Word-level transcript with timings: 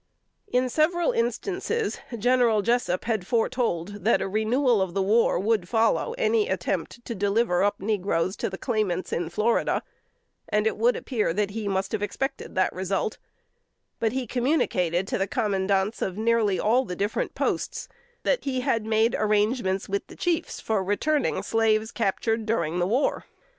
In 0.51 0.67
several 0.67 1.11
instances, 1.11 1.99
General 2.17 2.63
Jessup 2.63 3.05
had 3.05 3.27
foretold 3.27 4.03
that 4.03 4.19
a 4.19 4.27
renewal 4.27 4.81
of 4.81 4.95
the 4.95 5.01
war 5.03 5.37
would 5.37 5.69
follow 5.69 6.15
any 6.17 6.49
attempt 6.49 7.05
to 7.05 7.13
deliver 7.13 7.63
up 7.63 7.79
negroes 7.79 8.35
to 8.37 8.49
the 8.49 8.57
claimants 8.57 9.13
in 9.13 9.29
Florida, 9.29 9.83
and 10.49 10.65
it 10.65 10.75
would 10.75 10.95
appear 10.95 11.35
that 11.35 11.51
he 11.51 11.67
must 11.67 11.91
have 11.91 12.01
expected 12.01 12.55
that 12.55 12.73
result; 12.73 13.19
but 13.99 14.11
he 14.11 14.25
communicated 14.25 15.07
to 15.07 15.19
the 15.19 15.27
commandants 15.27 16.01
of 16.01 16.17
nearly 16.17 16.59
all 16.59 16.83
the 16.83 16.95
different 16.95 17.35
posts, 17.35 17.87
that 18.23 18.43
he 18.43 18.61
had 18.61 18.87
made 18.87 19.15
arrangements 19.19 19.87
with 19.87 20.07
the 20.07 20.15
chiefs 20.15 20.59
for 20.59 20.83
returning 20.83 21.43
slaves 21.43 21.91
captured 21.91 22.47
during 22.47 22.79
the 22.79 22.87
war. 22.87 23.25